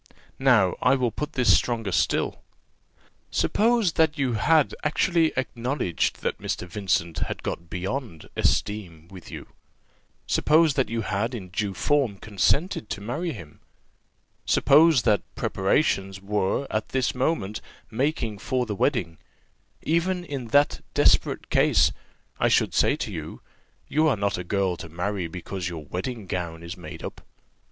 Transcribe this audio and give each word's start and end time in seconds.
Now 0.39 0.73
I 0.81 0.95
will 0.95 1.11
put 1.11 1.33
this 1.33 1.55
stronger 1.55 1.91
still. 1.91 2.41
Suppose 3.29 3.91
that 3.93 4.17
you 4.17 4.33
had 4.33 4.73
actually 4.83 5.31
acknowledged 5.37 6.23
that 6.23 6.39
Mr. 6.39 6.67
Vincent 6.67 7.19
had 7.19 7.43
got 7.43 7.69
beyond 7.69 8.27
esteem 8.35 9.09
with 9.09 9.29
you; 9.29 9.45
suppose 10.25 10.73
that 10.73 10.89
you 10.89 11.01
had 11.01 11.35
in 11.35 11.49
due 11.49 11.75
form 11.75 12.17
consented 12.17 12.89
to 12.89 12.99
marry 12.99 13.31
him; 13.31 13.59
suppose 14.43 15.03
that 15.03 15.21
preparations 15.35 16.19
were 16.19 16.65
at 16.71 16.89
this 16.89 17.13
moment 17.13 17.61
making 17.91 18.39
for 18.39 18.65
the 18.65 18.73
wedding; 18.73 19.19
even 19.83 20.25
in 20.25 20.47
that 20.47 20.83
desperate 20.95 21.51
case 21.51 21.91
I 22.39 22.47
should 22.47 22.73
say 22.73 22.95
to 22.95 23.11
you, 23.11 23.41
you 23.87 24.07
are 24.07 24.17
not 24.17 24.39
a 24.39 24.43
girl 24.43 24.77
to 24.77 24.89
marry 24.89 25.27
because 25.27 25.69
your 25.69 25.85
wedding 25.85 26.25
gown 26.25 26.63
is 26.63 26.75
made 26.75 27.03
up. 27.03 27.21